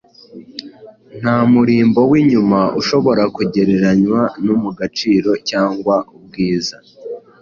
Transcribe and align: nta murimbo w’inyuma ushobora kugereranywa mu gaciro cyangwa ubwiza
nta 1.21 1.37
murimbo 1.53 2.01
w’inyuma 2.11 2.61
ushobora 2.79 3.23
kugereranywa 3.35 4.21
mu 4.63 4.71
gaciro 4.79 5.31
cyangwa 5.49 5.95
ubwiza 6.17 6.75